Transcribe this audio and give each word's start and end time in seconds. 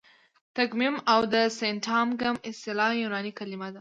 تګمیم 0.55 0.95
او 1.13 1.19
د 1.33 1.35
سینټاګم 1.57 2.35
اصطلاح 2.49 2.91
یوناني 3.03 3.31
کلیمې 3.39 3.67
دي. 3.67 3.69